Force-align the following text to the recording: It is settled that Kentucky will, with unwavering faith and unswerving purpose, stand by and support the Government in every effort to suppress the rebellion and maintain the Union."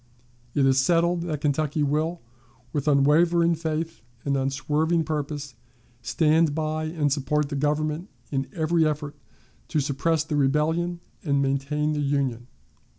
It 0.55 0.65
is 0.65 0.79
settled 0.79 1.21
that 1.25 1.41
Kentucky 1.41 1.83
will, 1.83 2.21
with 2.73 2.87
unwavering 2.87 3.53
faith 3.53 4.01
and 4.25 4.35
unswerving 4.35 5.03
purpose, 5.03 5.53
stand 6.01 6.55
by 6.55 6.85
and 6.85 7.13
support 7.13 7.49
the 7.49 7.55
Government 7.55 8.09
in 8.31 8.47
every 8.51 8.83
effort 8.83 9.15
to 9.67 9.79
suppress 9.79 10.23
the 10.23 10.35
rebellion 10.35 11.01
and 11.23 11.39
maintain 11.39 11.93
the 11.93 12.01
Union." 12.01 12.47